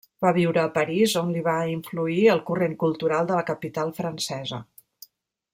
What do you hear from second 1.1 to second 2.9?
on li va influir el corrent